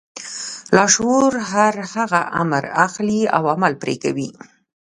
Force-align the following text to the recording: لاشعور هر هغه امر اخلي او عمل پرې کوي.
لاشعور 0.75 1.33
هر 1.51 1.75
هغه 1.93 2.21
امر 2.41 2.63
اخلي 2.85 3.21
او 3.35 3.43
عمل 3.53 3.73
پرې 3.81 3.95
کوي. 4.03 4.29